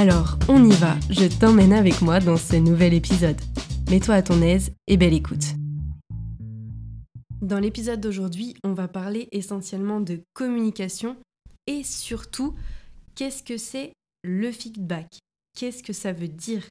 [0.00, 3.40] Alors, on y va, je t'emmène avec moi dans ce nouvel épisode.
[3.90, 5.42] Mets-toi à ton aise et belle écoute.
[7.42, 11.16] Dans l'épisode d'aujourd'hui, on va parler essentiellement de communication
[11.66, 12.54] et surtout,
[13.16, 15.18] qu'est-ce que c'est le feedback?
[15.58, 16.68] Qu'est-ce que ça veut dire?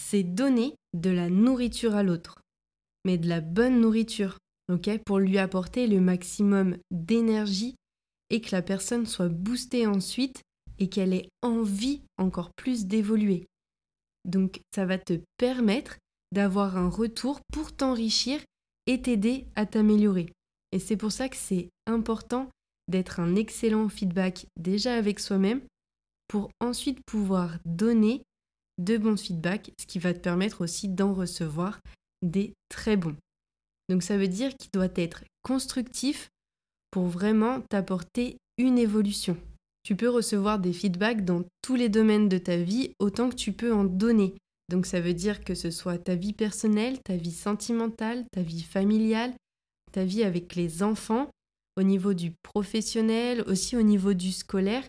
[0.00, 2.36] C'est donner de la nourriture à l'autre,
[3.04, 4.38] mais de la bonne nourriture,
[4.72, 5.00] ok?
[5.04, 7.74] Pour lui apporter le maximum d'énergie
[8.30, 10.42] et que la personne soit boostée ensuite
[10.78, 13.46] et qu'elle ait envie encore plus d'évoluer.
[14.24, 15.96] Donc ça va te permettre
[16.32, 18.40] d'avoir un retour pour t'enrichir
[18.86, 20.32] et t'aider à t'améliorer.
[20.72, 22.50] Et c'est pour ça que c'est important
[22.88, 25.60] d'être un excellent feedback déjà avec soi-même
[26.28, 28.22] pour ensuite pouvoir donner
[28.78, 31.80] de bons feedbacks, ce qui va te permettre aussi d'en recevoir
[32.22, 33.16] des très bons.
[33.88, 36.28] Donc ça veut dire qu'il doit être constructif
[36.90, 39.36] pour vraiment t'apporter une évolution.
[39.86, 43.52] Tu peux recevoir des feedbacks dans tous les domaines de ta vie autant que tu
[43.52, 44.34] peux en donner.
[44.68, 48.64] Donc ça veut dire que ce soit ta vie personnelle, ta vie sentimentale, ta vie
[48.64, 49.32] familiale,
[49.92, 51.30] ta vie avec les enfants,
[51.76, 54.82] au niveau du professionnel, aussi au niveau du scolaire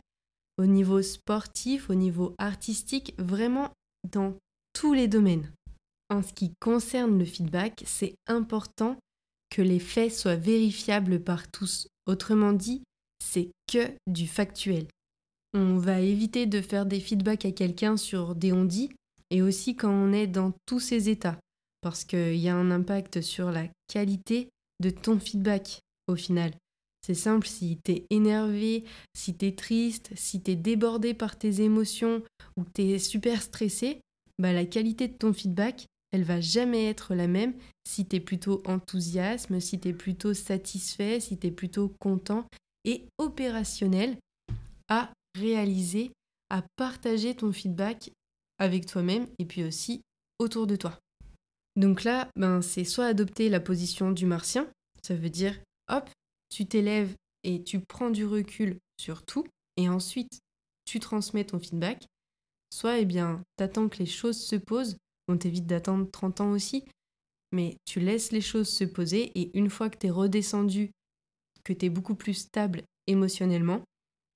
[0.58, 3.72] au niveau sportif, au niveau artistique, vraiment
[4.12, 4.35] dans
[4.74, 5.52] tous les domaines.
[6.09, 8.97] En ce qui concerne le feedback, c'est important
[9.50, 11.88] que les faits soient vérifiables par tous.
[12.08, 12.81] Autrement dit,
[13.23, 14.88] c'est que du factuel.
[15.53, 18.67] On va éviter de faire des feedbacks à quelqu'un sur des on
[19.29, 21.39] et aussi quand on est dans tous ces états,
[21.81, 24.50] parce qu'il y a un impact sur la qualité
[24.81, 26.51] de ton feedback au final.
[27.05, 28.83] C'est simple, si t'es énervé,
[29.16, 32.22] si t'es triste, si t'es débordé par tes émotions
[32.57, 34.01] ou t'es super stressé,
[34.39, 37.53] bah la qualité de ton feedback, elle va jamais être la même
[37.88, 42.45] si t'es plutôt enthousiasme, si t'es plutôt satisfait, si t'es plutôt content
[42.88, 44.18] et opérationnel
[44.88, 46.12] à réaliser,
[46.50, 48.12] à partager ton feedback
[48.58, 50.02] avec toi-même et puis aussi
[50.40, 50.97] autour de toi.
[51.76, 54.68] Donc là, ben, c'est soit adopter la position du martien,
[55.03, 55.59] ça veut dire,
[55.92, 56.09] hop,
[56.50, 59.46] tu t'élèves et tu prends du recul sur tout,
[59.76, 60.40] et ensuite
[60.86, 62.06] tu transmets ton feedback,
[62.74, 64.97] soit eh bien t'attends que les choses se posent,
[65.28, 66.86] on t'évite d'attendre 30 ans aussi,
[67.52, 70.92] mais tu laisses les choses se poser et une fois que tu es redescendu,
[71.67, 73.81] que tu es beaucoup plus stable émotionnellement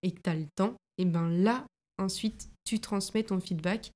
[0.04, 1.66] et que tu as le temps, et ben là
[1.98, 3.92] ensuite tu transmets ton feedback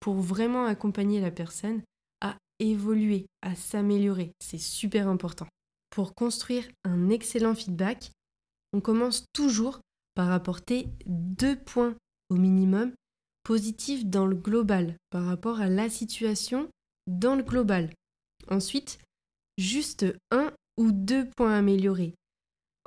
[0.00, 1.82] pour vraiment accompagner la personne
[2.20, 4.32] à évoluer, à s'améliorer.
[4.40, 5.46] C'est super important.
[5.90, 8.10] Pour construire un excellent feedback,
[8.72, 9.80] on commence toujours
[10.14, 11.94] par apporter deux points
[12.28, 12.92] au minimum
[13.44, 16.68] positifs dans le global par rapport à la situation
[17.06, 17.92] dans le global.
[18.48, 18.98] Ensuite,
[19.58, 22.14] juste un ou deux points améliorés.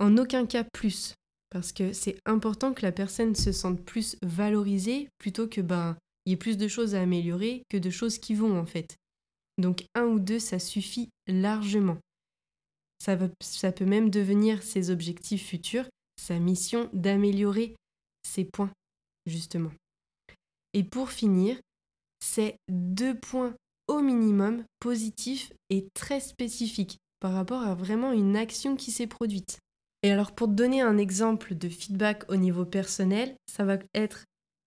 [0.03, 1.15] En aucun cas plus,
[1.49, 5.95] parce que c'est important que la personne se sente plus valorisée plutôt que ben
[6.25, 8.97] il y ait plus de choses à améliorer que de choses qui vont en fait.
[9.57, 11.97] Donc un ou deux, ça suffit largement.
[12.99, 13.15] Ça,
[13.71, 15.87] peut même devenir ses objectifs futurs,
[16.21, 17.73] sa mission d'améliorer
[18.27, 18.73] ses points,
[19.25, 19.71] justement.
[20.73, 21.57] Et pour finir,
[22.19, 23.55] c'est deux points
[23.87, 29.59] au minimum positifs et très spécifiques par rapport à vraiment une action qui s'est produite.
[30.03, 34.25] Et alors pour te donner un exemple de feedback au niveau personnel, ça va être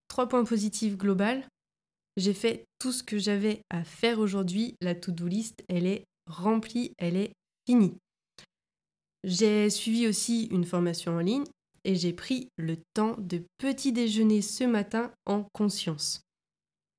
[0.09, 1.47] trois points positifs global.
[2.17, 4.75] J'ai fait tout ce que j'avais à faire aujourd'hui.
[4.81, 7.33] La to-do list, elle est remplie, elle est
[7.67, 7.99] finie.
[9.25, 11.45] J'ai suivi aussi une formation en ligne
[11.85, 16.23] et j'ai pris le temps de petit déjeuner ce matin en conscience.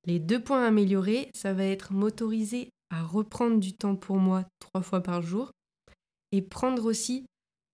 [0.05, 4.81] Les deux points améliorés, ça va être m'autoriser à reprendre du temps pour moi trois
[4.81, 5.51] fois par jour
[6.31, 7.25] et prendre aussi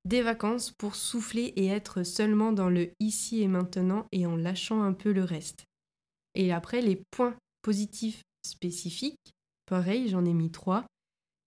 [0.05, 4.83] des vacances pour souffler et être seulement dans le ici et maintenant et en lâchant
[4.83, 5.65] un peu le reste.
[6.35, 9.33] Et après, les points positifs spécifiques,
[9.65, 10.85] pareil, j'en ai mis trois.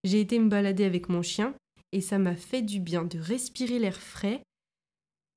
[0.05, 1.55] J'ai été me balader avec mon chien
[1.93, 4.43] et ça m'a fait du bien de respirer l'air frais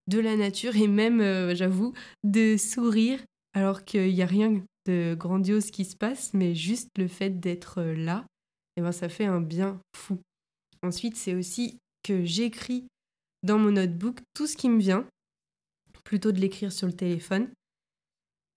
[0.07, 1.93] de la nature et même, euh, j'avoue,
[2.23, 3.19] de sourire
[3.53, 7.79] alors qu'il n'y a rien de grandiose qui se passe, mais juste le fait d'être
[7.79, 8.25] euh, là,
[8.75, 10.19] et eh ben, ça fait un bien fou.
[10.81, 12.87] Ensuite, c'est aussi que j'écris
[13.43, 15.07] dans mon notebook tout ce qui me vient,
[16.03, 17.49] plutôt de l'écrire sur le téléphone.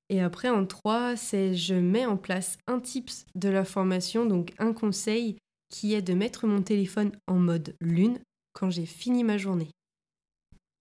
[0.08, 4.52] Et après, en trois, c'est je mets en place un tips de la formation, donc
[4.58, 5.36] un conseil
[5.68, 8.18] qui est de mettre mon téléphone en mode lune
[8.52, 9.70] quand j'ai fini ma journée.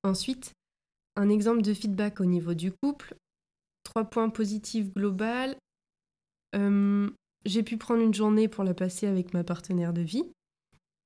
[0.04, 0.54] Ensuite,
[1.16, 3.16] un exemple de feedback au niveau du couple.
[3.84, 5.56] Trois points positifs global.
[6.56, 7.10] Euh,
[7.46, 10.26] j'ai pu prendre une journée pour la passer avec ma partenaire de vie.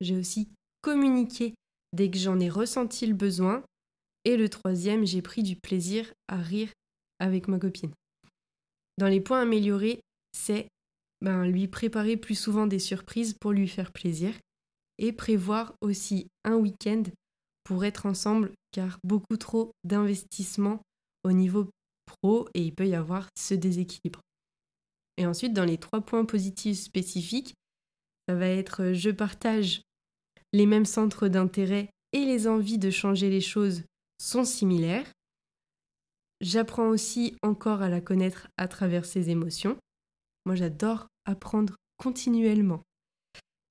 [0.02, 0.50] J'ai aussi
[0.82, 1.54] communiqué
[1.94, 3.64] dès que j'en ai ressenti le besoin.
[4.24, 6.70] Et le troisième, j'ai pris du plaisir à rire
[7.20, 7.94] avec ma copine.
[8.98, 10.02] Dans les points améliorés,
[10.32, 10.68] c'est
[11.22, 14.34] ben, lui préparer plus souvent des surprises pour lui faire plaisir
[14.98, 17.04] et prévoir aussi un week-end
[17.64, 20.82] pour être ensemble car beaucoup trop d'investissement
[21.24, 21.70] au niveau
[22.06, 24.22] pro et il peut y avoir ce déséquilibre.
[25.18, 27.54] Et ensuite, dans les trois points positifs spécifiques,
[28.28, 29.82] ça va être je partage
[30.56, 33.84] les mêmes centres d'intérêt et les envies de changer les choses
[34.22, 35.12] sont similaires.
[36.40, 39.78] J'apprends aussi encore à la connaître à travers ses émotions.
[40.46, 42.82] Moi, j'adore apprendre continuellement.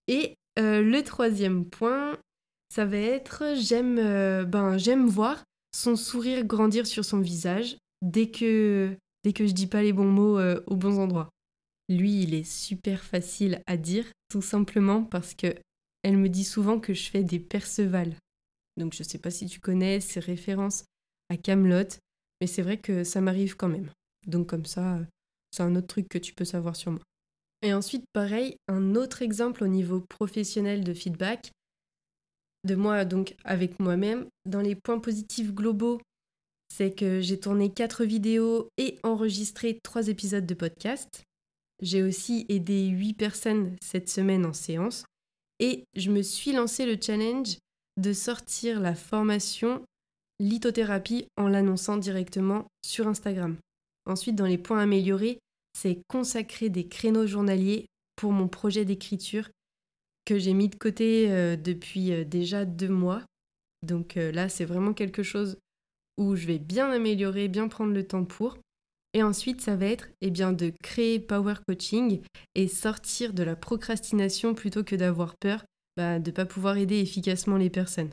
[0.08, 2.18] Et euh, le troisième point,
[2.68, 5.42] ça va être j'aime euh, ben, j'aime voir
[5.72, 8.94] son sourire grandir sur son visage dès que
[9.24, 11.30] dès que je dis pas les bons mots euh, aux bons endroits.
[11.88, 15.54] Lui, il est super facile à dire, tout simplement parce que
[16.04, 18.14] elle me dit souvent que je fais des Perceval.
[18.76, 20.84] Donc je ne sais pas si tu connais ces références
[21.30, 21.98] à Camelot,
[22.40, 23.90] mais c'est vrai que ça m'arrive quand même.
[24.26, 25.00] Donc comme ça,
[25.50, 27.00] c'est un autre truc que tu peux savoir sur moi.
[27.62, 31.50] Et ensuite, pareil, un autre exemple au niveau professionnel de feedback,
[32.64, 34.26] de moi donc avec moi-même.
[34.44, 36.00] Dans les points positifs globaux,
[36.68, 41.22] c'est que j'ai tourné quatre vidéos et enregistré trois épisodes de podcast.
[41.80, 45.04] J'ai aussi aidé huit personnes cette semaine en séance.
[45.60, 47.58] Et je me suis lancé le challenge
[47.96, 49.84] de sortir la formation
[50.40, 53.56] lithothérapie en l'annonçant directement sur Instagram.
[54.06, 55.38] Ensuite, dans les points améliorés,
[55.78, 57.86] c'est consacrer des créneaux journaliers
[58.16, 59.48] pour mon projet d'écriture
[60.24, 63.22] que j'ai mis de côté euh, depuis euh, déjà deux mois.
[63.82, 65.58] Donc euh, là, c'est vraiment quelque chose
[66.16, 68.58] où je vais bien améliorer, bien prendre le temps pour.
[69.14, 72.20] Et ensuite, ça va être eh bien, de créer Power Coaching
[72.54, 75.64] et sortir de la procrastination plutôt que d'avoir peur
[75.96, 78.10] bah, de ne pas pouvoir aider efficacement les personnes.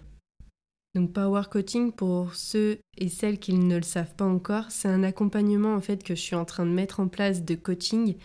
[0.94, 5.04] Donc Power Coaching, pour ceux et celles qui ne le savent pas encore, c'est un
[5.04, 8.16] accompagnement en fait que je suis en train de mettre en place de coaching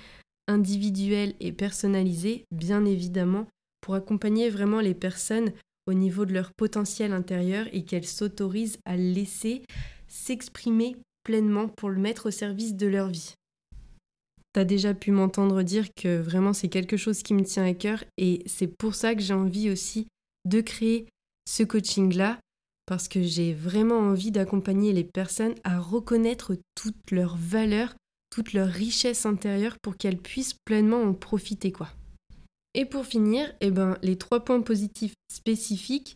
[0.48, 3.46] individuel et personnalisé, bien évidemment,
[3.81, 5.53] pour accompagner vraiment les personnes
[5.86, 9.62] au niveau de leur potentiel intérieur et qu'elles s'autorisent à laisser
[10.08, 10.96] s'exprimer
[11.27, 13.35] pleinement pour le mettre au service de leur vie.
[14.55, 17.75] Tu as déjà pu m'entendre dire que vraiment c'est quelque chose qui me tient à
[17.75, 20.06] cœur et c'est pour ça que j'ai envie aussi
[20.45, 21.09] de créer
[21.45, 22.39] ce coaching-là
[22.87, 27.97] parce que j'ai vraiment envie d'accompagner les personnes à reconnaître toutes leurs valeurs,
[28.31, 31.89] toute leur richesse intérieure pour qu'elles puissent pleinement en profiter quoi.
[32.75, 36.15] Et pour finir, eh ben, les trois points positifs spécifiques,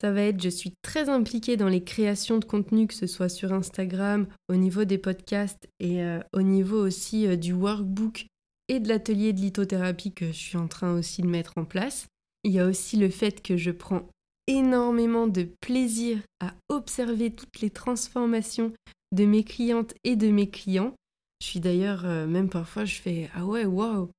[0.00, 3.28] ça va être je suis très impliquée dans les créations de contenu, que ce soit
[3.28, 8.26] sur Instagram, au niveau des podcasts et euh, au niveau aussi euh, du workbook
[8.68, 12.06] et de l'atelier de lithothérapie que je suis en train aussi de mettre en place.
[12.44, 14.06] Il y a aussi le fait que je prends
[14.46, 18.72] énormément de plaisir à observer toutes les transformations
[19.12, 20.94] de mes clientes et de mes clients.
[21.40, 24.10] Je suis d'ailleurs, euh, même parfois, je fais Ah ouais, waouh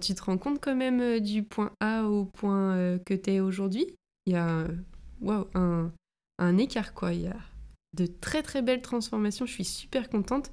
[0.00, 3.86] Tu te rends compte quand même du point A au point que tu es aujourd'hui?
[4.26, 4.66] Il y a
[5.54, 5.92] un,
[6.38, 7.12] un écart quoi.
[7.12, 7.36] Il y a
[7.94, 9.46] de très très belles transformations.
[9.46, 10.50] Je suis super contente.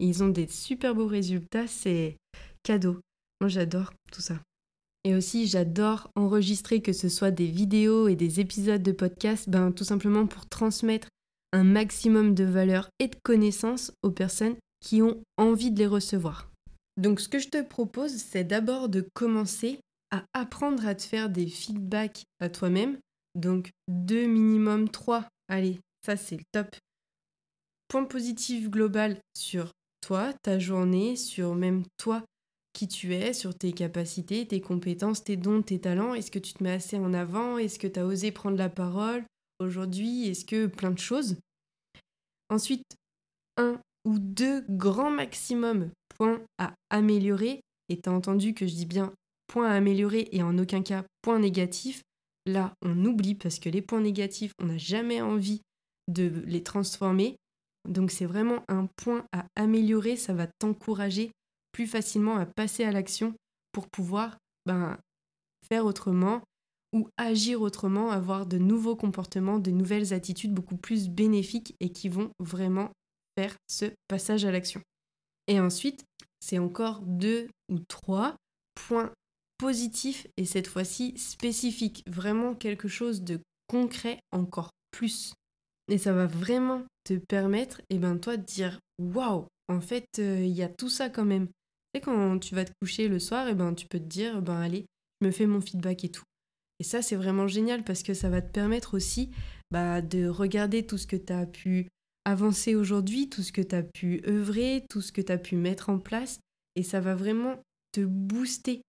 [0.00, 1.66] Ils ont des super beaux résultats.
[1.66, 2.16] C'est
[2.62, 2.98] cadeau.
[3.40, 4.40] Moi j'adore tout ça.
[5.04, 9.70] Et aussi j'adore enregistrer que ce soit des vidéos et des épisodes de podcast, ben,
[9.70, 11.08] tout simplement pour transmettre
[11.52, 16.50] un maximum de valeur et de connaissances aux personnes qui ont envie de les recevoir.
[16.96, 19.78] Donc ce que je te propose, c'est d'abord de commencer
[20.10, 22.98] à apprendre à te faire des feedbacks à toi-même.
[23.34, 25.26] Donc deux minimum trois.
[25.48, 26.74] Allez, ça c'est le top.
[27.88, 32.24] Point positif global sur toi, ta journée, sur même toi,
[32.72, 36.14] qui tu es, sur tes capacités, tes compétences, tes dons, tes talents.
[36.14, 37.56] Est-ce que tu te mets assez en avant?
[37.58, 39.24] Est-ce que tu as osé prendre la parole
[39.60, 40.28] aujourd'hui?
[40.28, 41.36] Est-ce que plein de choses?
[42.50, 42.84] Ensuite,
[43.56, 47.60] un ou deux grands maximum points à améliorer.
[47.88, 49.12] Et tu entendu que je dis bien
[49.46, 52.02] points à améliorer et en aucun cas points négatifs.
[52.46, 55.62] Là, on oublie parce que les points négatifs, on n'a jamais envie
[56.08, 57.36] de les transformer.
[57.88, 61.30] Donc c'est vraiment un point à améliorer, ça va t'encourager
[61.72, 63.34] plus facilement à passer à l'action
[63.72, 64.98] pour pouvoir ben,
[65.68, 66.42] faire autrement
[66.94, 72.08] ou agir autrement, avoir de nouveaux comportements, de nouvelles attitudes beaucoup plus bénéfiques et qui
[72.08, 72.90] vont vraiment
[73.36, 74.80] faire ce passage à l'action.
[75.48, 76.04] Et ensuite,
[76.40, 78.36] c'est encore deux ou trois
[78.74, 79.12] points
[79.58, 85.34] positifs et cette fois-ci spécifiques, vraiment quelque chose de concret encore plus.
[85.88, 90.06] Et ça va vraiment te permettre, et eh ben toi, de dire waouh, en fait,
[90.18, 91.48] euh, il y a tout ça quand même.
[91.92, 94.40] Et quand tu vas te coucher le soir, et eh ben tu peux te dire
[94.42, 94.86] ben allez,
[95.20, 96.24] je me fais mon feedback et tout.
[96.80, 99.30] Et ça, c'est vraiment génial parce que ça va te permettre aussi
[99.70, 101.88] bah, de regarder tout ce que tu as pu
[102.24, 105.56] avancer aujourd'hui, tout ce que tu as pu œuvrer, tout ce que tu as pu
[105.56, 106.40] mettre en place.
[106.76, 108.82] Et ça va vraiment te booster.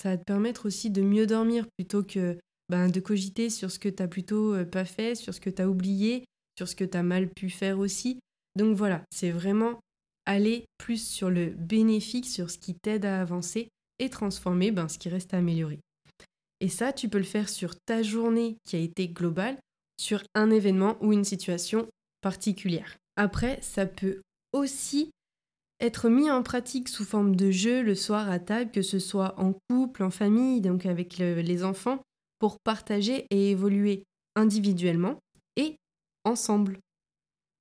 [0.00, 2.38] Ça va te permettre aussi de mieux dormir plutôt que
[2.68, 5.50] ben, de cogiter sur ce que tu as plutôt euh, pas fait, sur ce que
[5.50, 6.24] tu as oublié,
[6.56, 8.20] sur ce que tu as mal pu faire aussi.
[8.54, 9.80] Donc voilà, c'est vraiment
[10.24, 14.98] aller plus sur le bénéfique, sur ce qui t'aide à avancer et transformer ben, ce
[14.98, 15.80] qui reste à améliorer.
[16.60, 19.58] Et ça, tu peux le faire sur ta journée qui a été globale,
[20.00, 21.88] sur un événement ou une situation
[22.20, 22.96] particulière.
[23.16, 24.20] Après, ça peut
[24.52, 25.10] aussi
[25.80, 29.38] être mis en pratique sous forme de jeu le soir à table, que ce soit
[29.38, 32.00] en couple, en famille, donc avec les enfants,
[32.38, 34.04] pour partager et évoluer
[34.36, 35.18] individuellement
[35.56, 35.76] et
[36.24, 36.78] ensemble.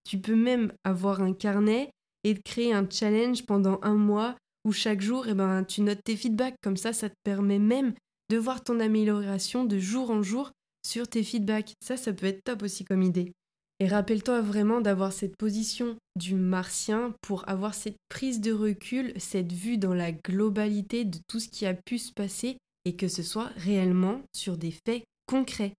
[0.04, 1.92] Tu peux même avoir un carnet
[2.24, 6.16] et créer un challenge pendant un mois où chaque jour, eh ben, tu notes tes
[6.16, 6.56] feedbacks.
[6.62, 7.94] Comme ça, ça te permet même
[8.30, 10.52] de voir ton amélioration de jour en jour
[10.86, 11.74] sur tes feedbacks.
[11.82, 13.34] Ça, ça peut être top aussi comme idée.
[13.80, 19.52] Et rappelle-toi vraiment d'avoir cette position du martien pour avoir cette prise de recul, cette
[19.52, 23.22] vue dans la globalité de tout ce qui a pu se passer et que ce
[23.22, 25.74] soit réellement sur des faits concrets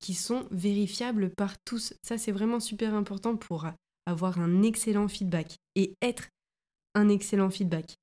[0.00, 1.94] qui sont vérifiables par tous.
[2.02, 3.66] Ça, c'est vraiment super important pour
[4.04, 6.28] avoir un excellent feedback et être
[6.94, 7.94] un excellent feedback.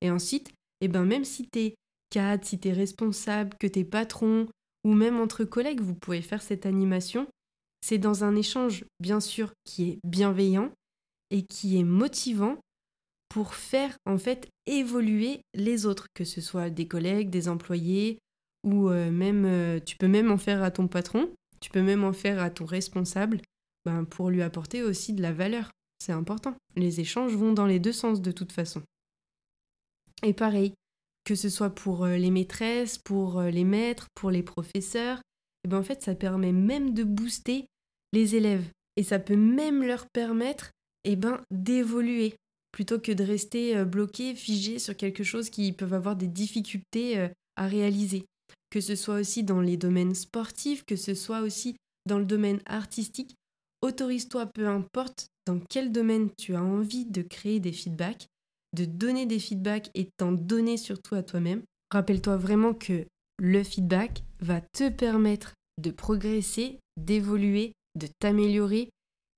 [0.00, 1.74] Et ensuite, eh ben, même si tu es
[2.10, 4.46] cadre, si tu es responsable, que tu es patron,
[4.84, 7.26] ou même entre collègues, vous pouvez faire cette animation,
[7.86, 10.72] c'est dans un échange, bien sûr, qui est bienveillant
[11.30, 12.58] et qui est motivant
[13.28, 18.18] pour faire en fait évoluer les autres, que ce soit des collègues, des employés,
[18.64, 22.02] ou euh, même euh, tu peux même en faire à ton patron, tu peux même
[22.02, 23.40] en faire à ton responsable,
[23.84, 25.70] ben, pour lui apporter aussi de la valeur.
[26.00, 26.56] C'est important.
[26.74, 28.82] Les échanges vont dans les deux sens de toute façon.
[30.24, 30.74] Et pareil,
[31.22, 35.20] que ce soit pour euh, les maîtresses, pour les maîtres, pour les professeurs,
[35.62, 37.68] et ben en fait ça permet même de booster
[38.12, 38.64] les élèves
[38.96, 40.70] et ça peut même leur permettre
[41.04, 42.34] et ben d'évoluer
[42.72, 47.18] plutôt que de rester euh, bloqués, figés sur quelque chose qui peuvent avoir des difficultés
[47.18, 48.26] euh, à réaliser.
[48.70, 52.60] Que ce soit aussi dans les domaines sportifs, que ce soit aussi dans le domaine
[52.66, 53.34] artistique,
[53.82, 58.26] autorise-toi, peu importe dans quel domaine tu as envie de créer des feedbacks,
[58.74, 61.62] de donner des feedbacks et t'en donner surtout à toi-même.
[61.90, 63.06] Rappelle-toi vraiment que
[63.38, 68.90] le feedback va te permettre de progresser, d'évoluer, de t'améliorer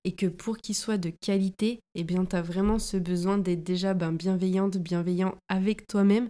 [0.05, 3.63] et que pour qu'il soit de qualité, eh bien, tu as vraiment ce besoin d'être
[3.63, 6.29] déjà ben, bienveillante, bienveillant avec toi-même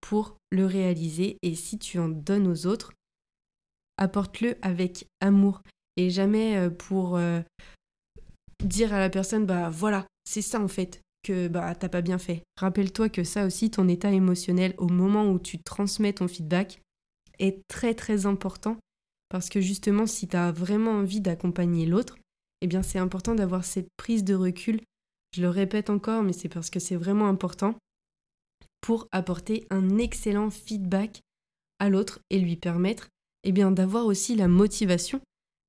[0.00, 1.38] pour le réaliser.
[1.42, 2.92] Et si tu en donnes aux autres,
[3.96, 5.62] apporte-le avec amour
[5.96, 7.40] et jamais euh, pour euh,
[8.64, 12.18] dire à la personne, bah voilà, c'est ça en fait que bah t'as pas bien
[12.18, 12.42] fait.
[12.56, 16.80] Rappelle-toi que ça aussi, ton état émotionnel au moment où tu transmets ton feedback
[17.38, 18.76] est très très important
[19.32, 22.18] parce que justement, si tu as vraiment envie d'accompagner l'autre,
[22.60, 24.78] eh bien c'est important d'avoir cette prise de recul.
[25.34, 27.74] Je le répète encore, mais c'est parce que c'est vraiment important
[28.82, 31.22] pour apporter un excellent feedback
[31.78, 33.08] à l'autre et lui permettre
[33.44, 35.18] eh bien d'avoir aussi la motivation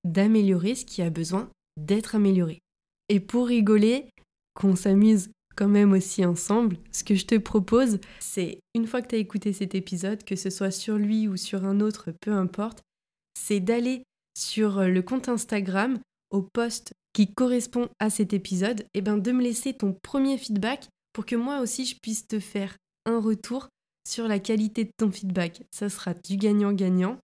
[0.03, 2.59] d'améliorer ce qui a besoin d'être amélioré.
[3.07, 4.09] Et pour rigoler,
[4.55, 9.07] qu'on s'amuse quand même aussi ensemble, ce que je te propose, c'est une fois que
[9.07, 12.33] tu as écouté cet épisode, que ce soit sur lui ou sur un autre, peu
[12.33, 12.83] importe,
[13.33, 14.03] c'est d'aller
[14.37, 15.99] sur le compte Instagram
[16.31, 20.37] au post qui correspond à cet épisode, et eh ben de me laisser ton premier
[20.37, 22.75] feedback pour que moi aussi je puisse te faire
[23.05, 23.69] un retour
[24.07, 25.63] sur la qualité de ton feedback.
[25.71, 27.17] Ça sera du gagnant-gagnant.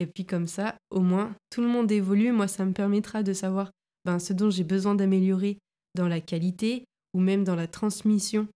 [0.00, 2.32] Et puis comme ça, au moins, tout le monde évolue.
[2.32, 3.70] Moi, ça me permettra de savoir
[4.04, 5.58] ben, ce dont j'ai besoin d'améliorer
[5.94, 8.46] dans la qualité ou même dans la transmission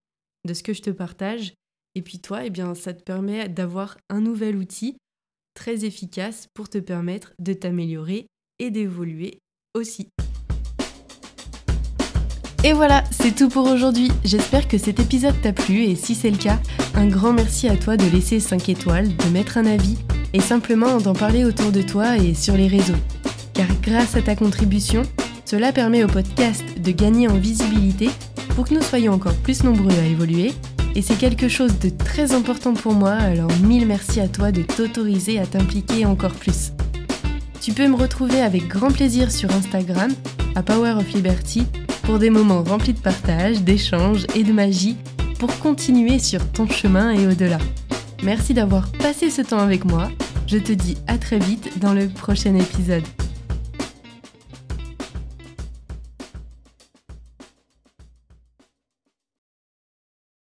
[0.47, 1.55] de ce que je te partage.
[1.95, 4.97] Et puis toi, eh bien, ça te permet d'avoir un nouvel outil
[5.61, 8.27] très efficace pour te permettre de t'améliorer
[8.61, 9.41] et d'évoluer
[9.75, 10.09] aussi.
[12.65, 14.11] Et voilà, c'est tout pour aujourd'hui.
[14.25, 16.59] J'espère que cet épisode t'a plu et si c'est le cas,
[16.95, 19.99] un grand merci à toi de laisser 5 étoiles, de mettre un avis
[20.33, 23.01] et simplement d'en parler autour de toi et sur les réseaux.
[23.53, 25.03] Car grâce à ta contribution,
[25.45, 28.09] cela permet au podcast de gagner en visibilité
[28.57, 30.53] pour que nous soyons encore plus nombreux à évoluer.
[30.95, 34.63] Et c'est quelque chose de très important pour moi, alors mille merci à toi de
[34.63, 36.73] t'autoriser à t'impliquer encore plus.
[37.61, 40.11] Tu peux me retrouver avec grand plaisir sur Instagram,
[40.55, 41.67] à Power of Liberty,
[42.03, 44.97] pour des moments remplis de partage, d'échanges et de magie,
[45.39, 47.59] pour continuer sur ton chemin et au-delà.
[48.23, 50.11] Merci d'avoir passé ce temps avec moi.
[50.47, 53.05] Je te dis à très vite dans le prochain épisode.